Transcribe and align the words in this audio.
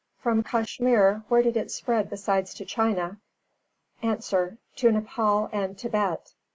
From 0.17 0.41
Kashmir, 0.41 1.21
where 1.27 1.41
else 1.43 1.53
did 1.53 1.57
it 1.57 1.69
spread 1.69 2.09
besides 2.09 2.55
to 2.55 2.65
China? 2.65 3.19
A. 4.01 4.15
To 4.15 4.57
Nepāl 4.77 5.47
and 5.53 5.77
Tibet. 5.77 6.33